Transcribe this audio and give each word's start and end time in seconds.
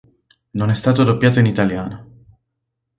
Non 0.55 0.71
è 0.71 0.73
stato 0.73 1.03
doppiato 1.03 1.37
in 1.37 1.45
italiano. 1.45 2.23